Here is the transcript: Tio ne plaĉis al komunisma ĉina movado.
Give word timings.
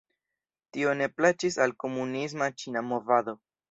Tio 0.77 0.95
ne 1.03 1.09
plaĉis 1.19 1.61
al 1.69 1.77
komunisma 1.87 2.53
ĉina 2.61 2.87
movado. 2.93 3.43